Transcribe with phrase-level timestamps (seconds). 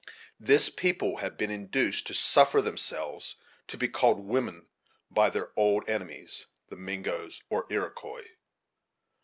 [0.39, 3.35] This people had been induced to suffer themselves
[3.67, 4.65] to be called women
[5.11, 8.25] by their old enemies, the Mingoes, or Iroquois.